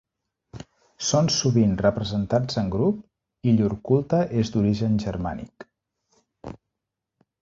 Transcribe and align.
Són 1.09 1.27
sovint 1.33 1.75
representats 1.81 2.57
en 2.61 2.71
grup, 2.75 3.03
i 3.51 3.55
llur 3.59 3.69
culte 3.91 4.23
és 4.45 4.53
d'origen 4.57 4.97
germànic. 5.05 5.67